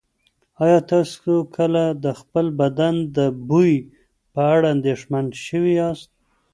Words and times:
ایا 0.63 0.79
تاسو 0.91 1.33
کله 1.55 1.83
د 2.03 2.05
خپل 2.19 2.45
بدن 2.61 2.95
د 3.17 3.19
بوی 3.47 3.73
په 4.33 4.41
اړه 4.55 4.67
اندېښمن 4.75 5.25
شوي 5.45 5.73
یاست؟ 5.79 6.09